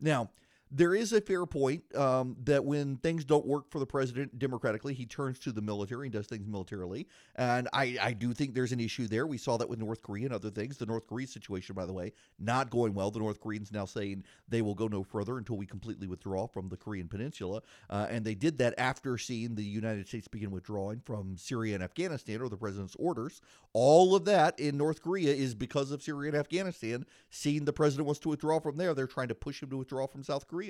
Now, 0.00 0.30
there 0.76 0.92
is 0.92 1.12
a 1.12 1.20
fair 1.20 1.46
point 1.46 1.84
um, 1.94 2.36
that 2.42 2.64
when 2.64 2.96
things 2.96 3.24
don't 3.24 3.46
work 3.46 3.70
for 3.70 3.78
the 3.78 3.86
president 3.86 4.40
democratically, 4.40 4.92
he 4.92 5.06
turns 5.06 5.38
to 5.38 5.52
the 5.52 5.62
military 5.62 6.06
and 6.06 6.12
does 6.12 6.26
things 6.26 6.48
militarily. 6.48 7.06
And 7.36 7.68
I, 7.72 7.96
I 8.02 8.12
do 8.12 8.34
think 8.34 8.54
there's 8.54 8.72
an 8.72 8.80
issue 8.80 9.06
there. 9.06 9.24
We 9.24 9.38
saw 9.38 9.56
that 9.56 9.68
with 9.68 9.78
North 9.78 10.02
Korea 10.02 10.24
and 10.24 10.34
other 10.34 10.50
things. 10.50 10.76
The 10.76 10.86
North 10.86 11.06
Korea 11.06 11.28
situation, 11.28 11.76
by 11.76 11.86
the 11.86 11.92
way, 11.92 12.12
not 12.40 12.70
going 12.70 12.92
well. 12.92 13.12
The 13.12 13.20
North 13.20 13.40
Koreans 13.40 13.70
now 13.70 13.84
saying 13.84 14.24
they 14.48 14.62
will 14.62 14.74
go 14.74 14.88
no 14.88 15.04
further 15.04 15.38
until 15.38 15.56
we 15.56 15.64
completely 15.64 16.08
withdraw 16.08 16.48
from 16.48 16.68
the 16.68 16.76
Korean 16.76 17.06
Peninsula. 17.06 17.62
Uh, 17.88 18.08
and 18.10 18.24
they 18.24 18.34
did 18.34 18.58
that 18.58 18.74
after 18.76 19.16
seeing 19.16 19.54
the 19.54 19.62
United 19.62 20.08
States 20.08 20.26
begin 20.26 20.50
withdrawing 20.50 21.00
from 21.04 21.36
Syria 21.36 21.76
and 21.76 21.84
Afghanistan 21.84 22.40
or 22.40 22.48
the 22.48 22.56
president's 22.56 22.96
orders. 22.98 23.40
All 23.74 24.16
of 24.16 24.24
that 24.24 24.58
in 24.58 24.76
North 24.76 25.02
Korea 25.02 25.32
is 25.32 25.54
because 25.54 25.92
of 25.92 26.02
Syria 26.02 26.32
and 26.32 26.38
Afghanistan. 26.38 27.06
Seeing 27.30 27.64
the 27.64 27.72
president 27.72 28.06
wants 28.06 28.20
to 28.20 28.28
withdraw 28.28 28.58
from 28.58 28.76
there, 28.76 28.92
they're 28.92 29.06
trying 29.06 29.28
to 29.28 29.36
push 29.36 29.62
him 29.62 29.70
to 29.70 29.76
withdraw 29.76 30.08
from 30.08 30.24
South 30.24 30.48
Korea. 30.48 30.63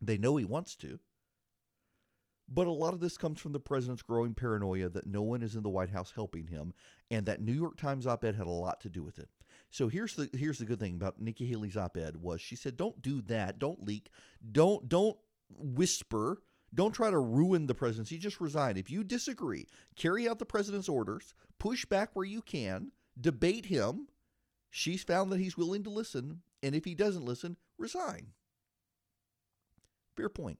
They 0.00 0.18
know 0.18 0.36
he 0.36 0.44
wants 0.44 0.76
to. 0.76 0.98
But 2.48 2.66
a 2.66 2.72
lot 2.72 2.92
of 2.92 3.00
this 3.00 3.16
comes 3.16 3.40
from 3.40 3.52
the 3.52 3.60
president's 3.60 4.02
growing 4.02 4.34
paranoia 4.34 4.90
that 4.90 5.06
no 5.06 5.22
one 5.22 5.42
is 5.42 5.56
in 5.56 5.62
the 5.62 5.70
White 5.70 5.90
House 5.90 6.12
helping 6.14 6.48
him, 6.48 6.74
and 7.10 7.24
that 7.26 7.40
New 7.40 7.54
York 7.54 7.76
Times 7.76 8.06
op-ed 8.06 8.34
had 8.34 8.46
a 8.46 8.50
lot 8.50 8.80
to 8.82 8.90
do 8.90 9.02
with 9.02 9.18
it. 9.18 9.30
So 9.70 9.88
here's 9.88 10.14
the 10.14 10.28
here's 10.34 10.58
the 10.58 10.66
good 10.66 10.78
thing 10.78 10.94
about 10.94 11.20
Nikki 11.20 11.46
Haley's 11.46 11.76
op-ed 11.76 12.16
was 12.16 12.40
she 12.40 12.54
said, 12.54 12.76
"Don't 12.76 13.00
do 13.00 13.22
that. 13.22 13.58
Don't 13.58 13.82
leak. 13.84 14.10
Don't 14.52 14.88
don't 14.88 15.16
whisper. 15.48 16.42
Don't 16.74 16.92
try 16.92 17.10
to 17.10 17.18
ruin 17.18 17.66
the 17.66 17.74
presidency. 17.74 18.18
Just 18.18 18.40
resign. 18.40 18.76
If 18.76 18.90
you 18.90 19.04
disagree, 19.04 19.66
carry 19.96 20.28
out 20.28 20.38
the 20.38 20.44
president's 20.44 20.88
orders. 20.88 21.34
Push 21.58 21.86
back 21.86 22.10
where 22.12 22.26
you 22.26 22.42
can. 22.42 22.92
Debate 23.18 23.66
him. 23.66 24.08
She's 24.70 25.04
found 25.04 25.30
that 25.30 25.40
he's 25.40 25.56
willing 25.56 25.84
to 25.84 25.90
listen, 25.90 26.42
and 26.62 26.74
if 26.74 26.84
he 26.84 26.96
doesn't 26.96 27.24
listen, 27.24 27.56
resign." 27.84 28.32
Fair 30.16 30.28
point. 30.28 30.58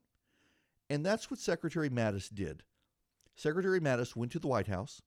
And 0.91 1.05
that's 1.05 1.31
what 1.31 1.41
Secretary 1.41 1.89
Mattis 1.89 2.33
did. 2.33 2.63
Secretary 3.35 3.81
Mattis 3.81 4.15
went 4.15 4.31
to 4.33 4.39
the 4.39 4.47
White 4.47 4.69
House, 4.69 5.03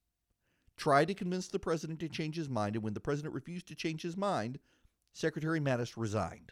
tried 0.75 1.05
to 1.05 1.13
convince 1.13 1.47
the 1.47 1.59
president 1.59 1.99
to 1.99 2.09
change 2.09 2.35
his 2.35 2.49
mind, 2.49 2.75
and 2.75 2.83
when 2.83 2.93
the 2.93 2.99
president 2.99 3.33
refused 3.33 3.67
to 3.67 3.75
change 3.75 4.01
his 4.01 4.17
mind, 4.17 4.59
Secretary 5.13 5.59
Mattis 5.59 5.95
resigned. 5.95 6.51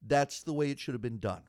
That's 0.00 0.42
the 0.42 0.52
way 0.52 0.70
it 0.70 0.80
should 0.80 0.94
have 0.94 1.02
been 1.02 1.20
done. 1.20 1.48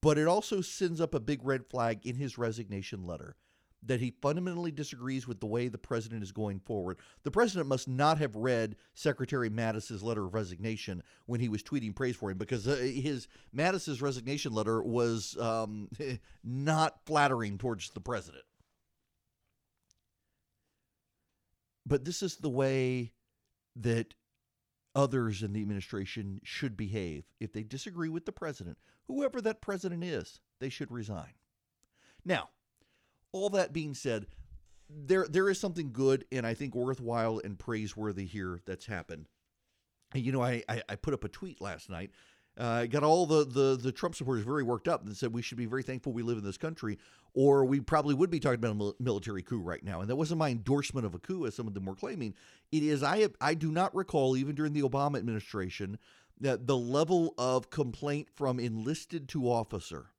But 0.00 0.18
it 0.18 0.26
also 0.26 0.60
sends 0.60 1.00
up 1.00 1.14
a 1.14 1.20
big 1.20 1.44
red 1.44 1.66
flag 1.66 2.04
in 2.04 2.16
his 2.16 2.38
resignation 2.38 3.06
letter 3.06 3.36
that 3.86 4.00
he 4.00 4.14
fundamentally 4.20 4.70
disagrees 4.70 5.26
with 5.26 5.40
the 5.40 5.46
way 5.46 5.68
the 5.68 5.78
president 5.78 6.22
is 6.22 6.32
going 6.32 6.60
forward. 6.60 6.98
The 7.22 7.30
president 7.30 7.68
must 7.68 7.88
not 7.88 8.18
have 8.18 8.36
read 8.36 8.76
Secretary 8.94 9.48
Mattis's 9.48 10.02
letter 10.02 10.26
of 10.26 10.34
resignation 10.34 11.02
when 11.26 11.40
he 11.40 11.48
was 11.48 11.62
tweeting 11.62 11.94
praise 11.94 12.16
for 12.16 12.30
him 12.30 12.38
because 12.38 12.66
uh, 12.66 12.76
his 12.76 13.28
Mattis's 13.52 14.02
resignation 14.02 14.52
letter 14.52 14.82
was 14.82 15.36
um, 15.38 15.88
not 16.44 17.00
flattering 17.06 17.58
towards 17.58 17.90
the 17.90 18.00
president. 18.00 18.44
But 21.86 22.04
this 22.04 22.22
is 22.22 22.36
the 22.36 22.50
way 22.50 23.12
that 23.76 24.14
others 24.94 25.42
in 25.42 25.52
the 25.52 25.60
administration 25.60 26.40
should 26.42 26.76
behave. 26.76 27.24
If 27.38 27.52
they 27.52 27.62
disagree 27.62 28.08
with 28.08 28.24
the 28.24 28.32
president, 28.32 28.78
whoever 29.06 29.40
that 29.42 29.60
president 29.60 30.02
is, 30.02 30.40
they 30.58 30.70
should 30.70 30.90
resign. 30.90 31.34
Now, 32.24 32.48
all 33.36 33.50
that 33.50 33.72
being 33.72 33.94
said, 33.94 34.26
there 34.88 35.26
there 35.28 35.50
is 35.50 35.58
something 35.58 35.92
good 35.92 36.24
and 36.30 36.46
I 36.46 36.54
think 36.54 36.74
worthwhile 36.74 37.40
and 37.44 37.58
praiseworthy 37.58 38.26
here 38.26 38.60
that's 38.66 38.86
happened. 38.86 39.28
And, 40.14 40.24
you 40.24 40.32
know, 40.32 40.42
I, 40.42 40.62
I, 40.68 40.82
I 40.88 40.96
put 40.96 41.14
up 41.14 41.24
a 41.24 41.28
tweet 41.28 41.60
last 41.60 41.90
night. 41.90 42.10
Uh, 42.58 42.86
got 42.86 43.02
all 43.02 43.26
the, 43.26 43.44
the 43.44 43.76
the 43.76 43.92
Trump 43.92 44.14
supporters 44.14 44.44
very 44.44 44.62
worked 44.62 44.88
up 44.88 45.04
and 45.04 45.14
said 45.14 45.34
we 45.34 45.42
should 45.42 45.58
be 45.58 45.66
very 45.66 45.82
thankful 45.82 46.12
we 46.12 46.22
live 46.22 46.38
in 46.38 46.44
this 46.44 46.56
country, 46.56 46.98
or 47.34 47.66
we 47.66 47.80
probably 47.80 48.14
would 48.14 48.30
be 48.30 48.40
talking 48.40 48.64
about 48.64 48.94
a 48.98 49.02
military 49.02 49.42
coup 49.42 49.60
right 49.60 49.84
now. 49.84 50.00
And 50.00 50.08
that 50.08 50.16
wasn't 50.16 50.38
my 50.38 50.48
endorsement 50.48 51.04
of 51.04 51.14
a 51.14 51.18
coup, 51.18 51.44
as 51.44 51.54
some 51.54 51.66
of 51.66 51.74
them 51.74 51.84
were 51.84 51.94
claiming. 51.94 52.32
It 52.72 52.82
is 52.82 53.02
I 53.02 53.18
have, 53.18 53.34
I 53.42 53.52
do 53.52 53.70
not 53.70 53.94
recall 53.94 54.38
even 54.38 54.54
during 54.54 54.72
the 54.72 54.80
Obama 54.80 55.18
administration 55.18 55.98
that 56.40 56.66
the 56.66 56.78
level 56.78 57.34
of 57.36 57.68
complaint 57.68 58.28
from 58.34 58.58
enlisted 58.58 59.28
to 59.30 59.50
officer 59.50 60.12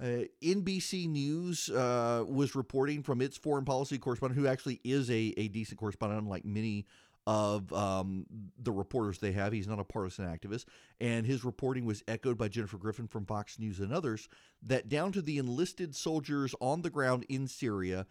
uh, 0.00 0.24
NBC 0.42 1.08
News 1.08 1.70
uh, 1.70 2.24
was 2.26 2.54
reporting 2.54 3.02
from 3.02 3.20
its 3.20 3.36
foreign 3.36 3.64
policy 3.64 3.98
correspondent, 3.98 4.38
who 4.38 4.46
actually 4.46 4.80
is 4.84 5.10
a, 5.10 5.32
a 5.36 5.48
decent 5.48 5.78
correspondent, 5.78 6.22
unlike 6.22 6.44
many 6.44 6.86
of 7.26 7.72
um, 7.72 8.24
the 8.58 8.70
reporters 8.70 9.18
they 9.18 9.32
have. 9.32 9.52
He's 9.52 9.66
not 9.66 9.80
a 9.80 9.84
partisan 9.84 10.26
activist. 10.26 10.66
And 11.00 11.26
his 11.26 11.44
reporting 11.44 11.84
was 11.84 12.04
echoed 12.06 12.38
by 12.38 12.48
Jennifer 12.48 12.78
Griffin 12.78 13.08
from 13.08 13.26
Fox 13.26 13.58
News 13.58 13.80
and 13.80 13.92
others 13.92 14.28
that 14.62 14.88
down 14.88 15.12
to 15.12 15.22
the 15.22 15.38
enlisted 15.38 15.96
soldiers 15.96 16.54
on 16.60 16.82
the 16.82 16.90
ground 16.90 17.26
in 17.28 17.48
Syria, 17.48 18.06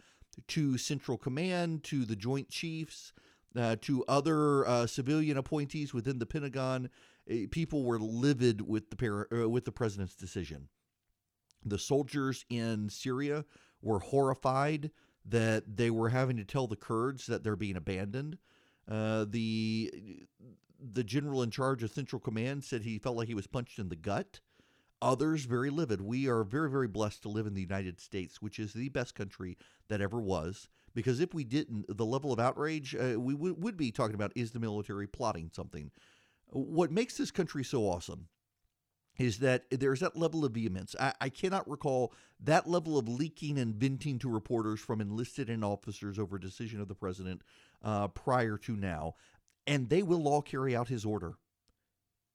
to 0.48 0.76
Central 0.76 1.16
Command, 1.16 1.82
to 1.84 2.04
the 2.04 2.16
Joint 2.16 2.50
Chiefs, 2.50 3.14
uh, 3.56 3.76
to 3.80 4.04
other 4.06 4.66
uh, 4.66 4.86
civilian 4.86 5.38
appointees 5.38 5.94
within 5.94 6.18
the 6.18 6.26
Pentagon, 6.26 6.90
uh, 7.30 7.34
people 7.50 7.84
were 7.84 7.98
livid 7.98 8.60
with 8.60 8.90
the, 8.90 9.26
uh, 9.32 9.48
with 9.48 9.64
the 9.64 9.72
president's 9.72 10.14
decision 10.14 10.68
The 11.66 11.78
soldiers 11.78 12.44
in 12.48 12.88
Syria 12.88 13.44
were 13.82 13.98
horrified 13.98 14.92
that 15.24 15.76
they 15.76 15.90
were 15.90 16.10
having 16.10 16.36
to 16.36 16.44
tell 16.44 16.68
the 16.68 16.76
Kurds 16.76 17.26
that 17.26 17.42
they're 17.42 17.56
being 17.56 17.76
abandoned. 17.76 18.38
Uh, 18.88 19.26
the 19.28 20.24
the 20.78 21.02
general 21.02 21.42
in 21.42 21.50
charge 21.50 21.82
of 21.82 21.90
Central 21.90 22.20
Command 22.20 22.62
said 22.62 22.82
he 22.82 22.98
felt 22.98 23.16
like 23.16 23.26
he 23.28 23.34
was 23.34 23.48
punched 23.48 23.78
in 23.78 23.88
the 23.88 23.96
gut. 23.96 24.40
Others 25.02 25.44
very 25.44 25.70
livid. 25.70 26.00
We 26.00 26.28
are 26.28 26.44
very, 26.44 26.70
very 26.70 26.88
blessed 26.88 27.22
to 27.22 27.28
live 27.28 27.46
in 27.46 27.54
the 27.54 27.60
United 27.60 28.00
States, 28.00 28.40
which 28.40 28.58
is 28.58 28.72
the 28.72 28.88
best 28.90 29.14
country 29.14 29.58
that 29.88 30.00
ever 30.00 30.20
was. 30.20 30.68
Because 30.94 31.20
if 31.20 31.34
we 31.34 31.44
didn't, 31.44 31.84
the 31.94 32.06
level 32.06 32.32
of 32.32 32.38
outrage 32.38 32.94
uh, 32.94 33.20
we 33.20 33.34
w- 33.34 33.56
would 33.58 33.76
be 33.76 33.90
talking 33.90 34.14
about 34.14 34.32
is 34.34 34.52
the 34.52 34.60
military 34.60 35.06
plotting 35.06 35.50
something. 35.52 35.90
What 36.46 36.92
makes 36.92 37.16
this 37.16 37.30
country 37.30 37.64
so 37.64 37.82
awesome 37.82 38.28
is 39.18 39.38
that 39.38 39.64
there's 39.70 40.00
that 40.00 40.16
level 40.16 40.44
of 40.44 40.52
vehemence. 40.52 40.94
I, 40.98 41.12
I, 41.20 41.28
cannot 41.28 41.68
recall 41.68 42.12
that 42.40 42.68
level 42.68 42.98
of 42.98 43.08
leaking 43.08 43.58
and 43.58 43.74
venting 43.74 44.18
to 44.20 44.28
reporters 44.28 44.80
from 44.80 45.00
enlisted 45.00 45.48
and 45.48 45.64
officers 45.64 46.18
over 46.18 46.36
a 46.36 46.40
decision 46.40 46.80
of 46.80 46.88
the 46.88 46.94
president 46.94 47.42
uh, 47.82 48.08
prior 48.08 48.58
to 48.58 48.76
now. 48.76 49.14
And 49.66 49.88
they 49.88 50.02
will 50.02 50.28
all 50.28 50.42
carry 50.42 50.76
out 50.76 50.88
his 50.88 51.04
order. 51.04 51.34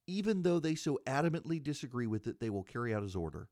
Even 0.07 0.41
though 0.41 0.59
they 0.59 0.75
so 0.75 0.99
adamantly 1.05 1.61
disagree 1.61 2.07
with 2.07 2.27
it, 2.27 2.39
they 2.39 2.49
will 2.49 2.63
carry 2.63 2.93
out 2.93 3.03
his 3.03 3.15
order. 3.15 3.47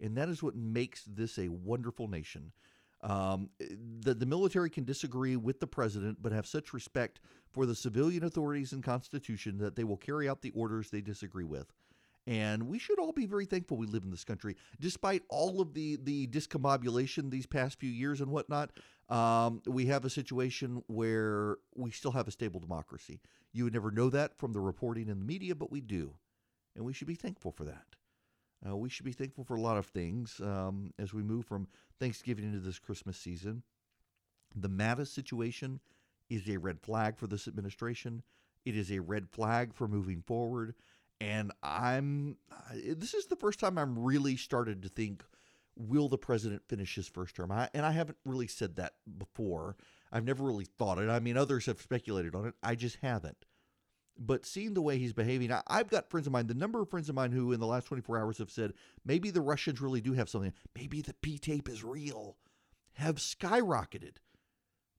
And 0.00 0.16
that 0.16 0.28
is 0.28 0.42
what 0.42 0.56
makes 0.56 1.04
this 1.04 1.38
a 1.38 1.48
wonderful 1.48 2.08
nation. 2.08 2.52
Um, 3.02 3.50
the, 4.00 4.14
the 4.14 4.24
military 4.24 4.70
can 4.70 4.84
disagree 4.84 5.36
with 5.36 5.60
the 5.60 5.66
president, 5.66 6.22
but 6.22 6.32
have 6.32 6.46
such 6.46 6.72
respect 6.72 7.20
for 7.50 7.66
the 7.66 7.74
civilian 7.74 8.24
authorities 8.24 8.72
and 8.72 8.82
Constitution 8.82 9.58
that 9.58 9.76
they 9.76 9.84
will 9.84 9.98
carry 9.98 10.26
out 10.28 10.40
the 10.40 10.52
orders 10.52 10.88
they 10.88 11.02
disagree 11.02 11.44
with. 11.44 11.70
And 12.26 12.68
we 12.68 12.78
should 12.78 12.98
all 12.98 13.12
be 13.12 13.26
very 13.26 13.44
thankful 13.44 13.76
we 13.76 13.86
live 13.86 14.04
in 14.04 14.10
this 14.10 14.24
country, 14.24 14.56
despite 14.80 15.22
all 15.28 15.60
of 15.60 15.74
the 15.74 15.96
the 16.02 16.26
discombobulation 16.28 17.30
these 17.30 17.46
past 17.46 17.78
few 17.78 17.90
years 17.90 18.20
and 18.20 18.30
whatnot. 18.30 18.70
Um, 19.10 19.60
we 19.66 19.86
have 19.86 20.06
a 20.06 20.10
situation 20.10 20.82
where 20.86 21.58
we 21.74 21.90
still 21.90 22.12
have 22.12 22.26
a 22.26 22.30
stable 22.30 22.60
democracy. 22.60 23.20
You 23.52 23.64
would 23.64 23.74
never 23.74 23.90
know 23.90 24.08
that 24.08 24.38
from 24.38 24.54
the 24.54 24.60
reporting 24.60 25.08
in 25.08 25.18
the 25.18 25.24
media, 25.24 25.54
but 25.54 25.70
we 25.70 25.82
do, 25.82 26.14
and 26.74 26.84
we 26.86 26.94
should 26.94 27.08
be 27.08 27.14
thankful 27.14 27.52
for 27.52 27.64
that. 27.64 27.96
Uh, 28.66 28.76
we 28.76 28.88
should 28.88 29.04
be 29.04 29.12
thankful 29.12 29.44
for 29.44 29.56
a 29.56 29.60
lot 29.60 29.76
of 29.76 29.86
things 29.86 30.40
um, 30.40 30.92
as 30.98 31.12
we 31.12 31.22
move 31.22 31.44
from 31.44 31.68
Thanksgiving 32.00 32.44
into 32.46 32.60
this 32.60 32.78
Christmas 32.78 33.18
season. 33.18 33.62
The 34.54 34.70
Mattis 34.70 35.08
situation 35.08 35.80
is 36.30 36.48
a 36.48 36.56
red 36.56 36.80
flag 36.80 37.18
for 37.18 37.26
this 37.26 37.46
administration. 37.46 38.22
It 38.64 38.76
is 38.76 38.90
a 38.90 39.00
red 39.00 39.28
flag 39.28 39.74
for 39.74 39.86
moving 39.86 40.22
forward. 40.22 40.74
And 41.20 41.52
I'm, 41.62 42.36
this 42.74 43.14
is 43.14 43.26
the 43.26 43.36
first 43.36 43.60
time 43.60 43.78
I'm 43.78 43.98
really 43.98 44.36
started 44.36 44.82
to 44.82 44.88
think, 44.88 45.24
will 45.76 46.08
the 46.08 46.18
president 46.18 46.62
finish 46.68 46.94
his 46.94 47.08
first 47.08 47.36
term? 47.36 47.50
I, 47.50 47.68
and 47.74 47.84
I 47.86 47.92
haven't 47.92 48.18
really 48.24 48.46
said 48.46 48.76
that 48.76 48.94
before. 49.18 49.76
I've 50.12 50.24
never 50.24 50.44
really 50.44 50.66
thought 50.78 50.98
it. 50.98 51.08
I 51.08 51.20
mean, 51.20 51.36
others 51.36 51.66
have 51.66 51.80
speculated 51.80 52.34
on 52.34 52.46
it. 52.46 52.54
I 52.62 52.74
just 52.74 52.98
haven't. 53.02 53.44
But 54.16 54.46
seeing 54.46 54.74
the 54.74 54.82
way 54.82 54.98
he's 54.98 55.12
behaving, 55.12 55.50
I, 55.50 55.62
I've 55.66 55.90
got 55.90 56.08
friends 56.08 56.26
of 56.26 56.32
mine, 56.32 56.46
the 56.46 56.54
number 56.54 56.80
of 56.80 56.88
friends 56.88 57.08
of 57.08 57.14
mine 57.14 57.32
who 57.32 57.52
in 57.52 57.58
the 57.58 57.66
last 57.66 57.86
24 57.86 58.18
hours 58.18 58.38
have 58.38 58.50
said, 58.50 58.74
maybe 59.04 59.30
the 59.30 59.40
Russians 59.40 59.80
really 59.80 60.00
do 60.00 60.12
have 60.12 60.28
something. 60.28 60.52
Maybe 60.76 61.00
the 61.00 61.14
P 61.14 61.38
tape 61.38 61.68
is 61.68 61.82
real, 61.82 62.36
have 62.94 63.16
skyrocketed. 63.16 64.16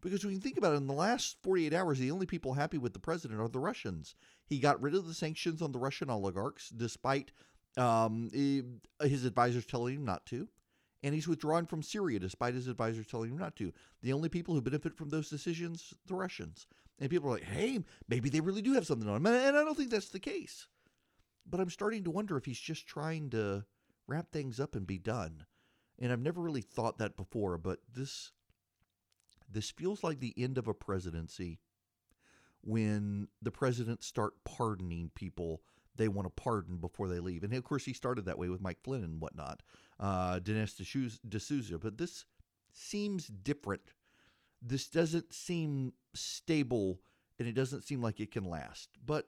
Because 0.01 0.23
when 0.23 0.33
you 0.33 0.39
think 0.39 0.57
about 0.57 0.73
it, 0.73 0.77
in 0.77 0.87
the 0.87 0.93
last 0.93 1.37
48 1.41 1.73
hours, 1.73 1.99
the 1.99 2.11
only 2.11 2.25
people 2.25 2.53
happy 2.53 2.77
with 2.77 2.93
the 2.93 2.99
president 2.99 3.41
are 3.41 3.47
the 3.47 3.59
Russians. 3.59 4.15
He 4.45 4.59
got 4.59 4.81
rid 4.81 4.93
of 4.93 5.07
the 5.07 5.13
sanctions 5.13 5.61
on 5.61 5.71
the 5.71 5.79
Russian 5.79 6.09
oligarchs, 6.09 6.69
despite 6.69 7.31
um, 7.77 8.29
his 9.01 9.25
advisors 9.25 9.65
telling 9.65 9.95
him 9.95 10.05
not 10.05 10.25
to. 10.27 10.47
And 11.03 11.13
he's 11.13 11.27
withdrawn 11.27 11.65
from 11.65 11.83
Syria, 11.83 12.19
despite 12.19 12.53
his 12.55 12.67
advisors 12.67 13.07
telling 13.07 13.31
him 13.31 13.37
not 13.37 13.55
to. 13.57 13.71
The 14.01 14.13
only 14.13 14.29
people 14.29 14.53
who 14.53 14.61
benefit 14.61 14.95
from 14.95 15.09
those 15.09 15.29
decisions, 15.29 15.93
the 16.07 16.15
Russians. 16.15 16.67
And 16.99 17.09
people 17.09 17.29
are 17.29 17.33
like, 17.33 17.43
hey, 17.43 17.79
maybe 18.07 18.29
they 18.29 18.39
really 18.39 18.61
do 18.61 18.73
have 18.73 18.87
something 18.87 19.07
on 19.09 19.17
him. 19.17 19.25
And 19.27 19.57
I 19.57 19.63
don't 19.63 19.75
think 19.75 19.91
that's 19.91 20.09
the 20.09 20.19
case. 20.19 20.67
But 21.47 21.59
I'm 21.59 21.69
starting 21.69 22.03
to 22.05 22.11
wonder 22.11 22.37
if 22.37 22.45
he's 22.45 22.59
just 22.59 22.87
trying 22.87 23.29
to 23.31 23.65
wrap 24.07 24.31
things 24.31 24.59
up 24.59 24.75
and 24.75 24.87
be 24.87 24.97
done. 24.97 25.45
And 25.99 26.11
I've 26.11 26.21
never 26.21 26.41
really 26.41 26.61
thought 26.61 26.97
that 26.97 27.17
before, 27.17 27.57
but 27.57 27.79
this 27.93 28.31
this 29.55 29.71
feels 29.71 30.03
like 30.03 30.19
the 30.19 30.33
end 30.38 30.57
of 30.57 30.67
a 30.67 30.73
presidency 30.73 31.60
when 32.62 33.27
the 33.41 33.51
presidents 33.51 34.06
start 34.06 34.34
pardoning 34.43 35.12
people 35.15 35.62
they 35.97 36.08
want 36.08 36.25
to 36.25 36.41
pardon 36.41 36.77
before 36.77 37.08
they 37.08 37.19
leave. 37.19 37.43
And 37.43 37.53
of 37.53 37.63
course, 37.63 37.86
he 37.86 37.93
started 37.93 38.25
that 38.25 38.38
way 38.38 38.49
with 38.49 38.62
Mike 38.62 38.80
Flynn 38.84 39.03
and 39.03 39.21
whatnot, 39.21 39.62
uh, 39.99 40.39
Dinesh 40.39 40.75
D'Souza. 41.27 41.77
But 41.77 41.97
this 41.97 42.25
seems 42.73 43.27
different. 43.27 43.82
This 44.62 44.88
doesn't 44.88 45.34
seem 45.34 45.93
stable, 46.13 46.99
and 47.39 47.47
it 47.47 47.53
doesn't 47.53 47.86
seem 47.86 48.01
like 48.01 48.19
it 48.19 48.32
can 48.32 48.43
last. 48.43 48.89
But 49.06 49.27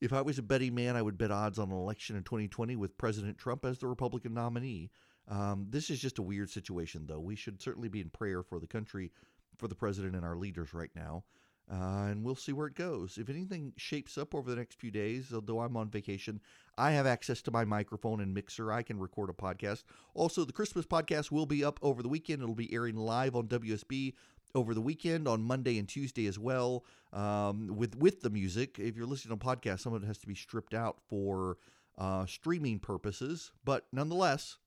if 0.00 0.12
I 0.12 0.22
was 0.22 0.38
a 0.38 0.42
betting 0.42 0.74
man, 0.74 0.96
I 0.96 1.02
would 1.02 1.18
bet 1.18 1.30
odds 1.30 1.58
on 1.58 1.70
an 1.70 1.76
election 1.76 2.16
in 2.16 2.22
2020 2.22 2.76
with 2.76 2.98
President 2.98 3.38
Trump 3.38 3.64
as 3.64 3.78
the 3.78 3.86
Republican 3.86 4.34
nominee. 4.34 4.90
Um, 5.28 5.66
this 5.70 5.90
is 5.90 6.00
just 6.00 6.18
a 6.18 6.22
weird 6.22 6.50
situation, 6.50 7.06
though. 7.06 7.20
We 7.20 7.36
should 7.36 7.60
certainly 7.60 7.88
be 7.88 8.00
in 8.00 8.10
prayer 8.10 8.42
for 8.42 8.58
the 8.58 8.66
country, 8.66 9.12
for 9.56 9.68
the 9.68 9.74
president, 9.74 10.14
and 10.14 10.24
our 10.24 10.36
leaders 10.36 10.72
right 10.72 10.90
now. 10.94 11.24
Uh, 11.70 12.06
and 12.10 12.24
we'll 12.24 12.36
see 12.36 12.52
where 12.52 12.68
it 12.68 12.76
goes. 12.76 13.18
If 13.18 13.28
anything 13.28 13.72
shapes 13.76 14.16
up 14.16 14.36
over 14.36 14.48
the 14.48 14.56
next 14.56 14.78
few 14.78 14.92
days, 14.92 15.32
although 15.34 15.60
I'm 15.60 15.76
on 15.76 15.90
vacation, 15.90 16.40
I 16.78 16.92
have 16.92 17.06
access 17.06 17.42
to 17.42 17.50
my 17.50 17.64
microphone 17.64 18.20
and 18.20 18.32
mixer. 18.32 18.70
I 18.70 18.82
can 18.82 19.00
record 19.00 19.30
a 19.30 19.32
podcast. 19.32 19.82
Also, 20.14 20.44
the 20.44 20.52
Christmas 20.52 20.86
podcast 20.86 21.32
will 21.32 21.46
be 21.46 21.64
up 21.64 21.80
over 21.82 22.02
the 22.02 22.08
weekend. 22.08 22.40
It'll 22.40 22.54
be 22.54 22.72
airing 22.72 22.96
live 22.96 23.34
on 23.34 23.48
WSB 23.48 24.14
over 24.54 24.74
the 24.74 24.80
weekend 24.80 25.26
on 25.26 25.42
Monday 25.42 25.76
and 25.78 25.88
Tuesday 25.88 26.26
as 26.28 26.38
well. 26.38 26.84
Um, 27.12 27.76
with 27.76 27.96
with 27.96 28.20
the 28.20 28.30
music, 28.30 28.78
if 28.78 28.96
you're 28.96 29.06
listening 29.06 29.36
to 29.36 29.44
podcast, 29.44 29.80
some 29.80 29.92
of 29.92 30.04
it 30.04 30.06
has 30.06 30.18
to 30.18 30.26
be 30.28 30.36
stripped 30.36 30.72
out 30.72 30.98
for 31.08 31.58
uh, 31.98 32.26
streaming 32.26 32.78
purposes. 32.78 33.50
But 33.64 33.86
nonetheless, 33.92 34.58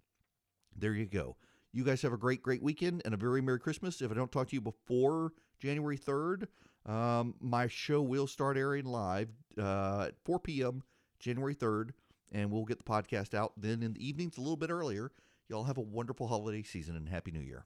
there 0.76 0.94
you 0.94 1.06
go. 1.06 1.36
You 1.72 1.84
guys 1.84 2.02
have 2.02 2.14
a 2.14 2.18
great, 2.18 2.42
great 2.42 2.64
weekend 2.64 3.02
and 3.06 3.14
a 3.14 3.18
very 3.18 3.42
Merry 3.42 3.60
Christmas. 3.60 4.02
If 4.02 4.12
I 4.12 4.16
don't 4.16 4.32
talk 4.32 4.50
to 4.50 4.56
you 4.56 4.62
before 4.62 5.34
January 5.60 5.98
3rd, 5.98 6.48
um, 6.86 7.36
my 7.40 7.68
show 7.68 8.02
will 8.02 8.28
start 8.28 8.58
airing 8.58 8.86
live 8.86 9.30
uh, 9.58 10.08
at 10.08 10.16
4 10.26 10.40
p.m. 10.40 10.84
January 11.20 11.54
3rd, 11.54 11.92
and 12.32 12.50
we'll 12.50 12.66
get 12.66 12.80
the 12.80 12.84
podcast 12.84 13.34
out 13.34 13.54
then 13.58 13.84
in 13.84 13.94
the 13.94 14.08
evenings 14.08 14.38
a 14.38 14.42
little 14.42 14.58
bit 14.58 14.70
earlier. 14.70 15.12
Y'all 15.48 15.66
have 15.66 15.78
a 15.78 15.82
wonderful 15.82 16.28
holiday 16.28 16.64
season 16.64 16.96
and 16.96 17.10
Happy 17.10 17.32
New 17.32 17.40
Year. 17.40 17.66